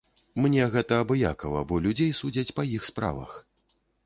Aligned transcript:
Мне 0.43 0.63
гэта 0.75 0.97
абыякава, 1.05 1.61
бо 1.73 1.79
людзей 1.87 2.09
судзяць 2.21 2.55
па 2.61 2.67
іх 2.79 2.89
справах. 2.91 3.39